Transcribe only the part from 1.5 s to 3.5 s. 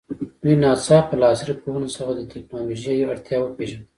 پوهنو څخه د تکنالوژي اړتیا